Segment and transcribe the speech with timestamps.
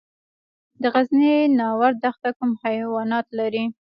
[0.81, 3.63] د غزني ناور دښته کوم حیوانات لري؟